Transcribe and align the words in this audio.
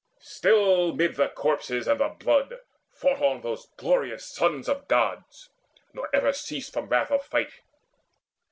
Still 0.17 0.95
mid 0.95 1.13
the 1.15 1.29
corpses 1.29 1.87
and 1.87 1.99
the 1.99 2.07
blood 2.07 2.59
fought 2.91 3.21
on 3.21 3.41
Those 3.41 3.67
glorious 3.77 4.25
sons 4.25 4.67
of 4.67 4.87
Gods, 4.87 5.49
nor 5.93 6.09
ever 6.11 6.33
ceased 6.33 6.73
From 6.73 6.87
wrath 6.87 7.11
of 7.11 7.23
fight. 7.23 7.61